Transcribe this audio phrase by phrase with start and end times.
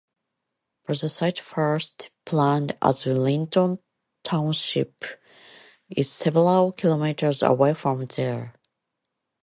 [0.87, 3.77] But the site first planned as Linton
[4.23, 4.95] township
[5.95, 8.55] is several kilometres away from there.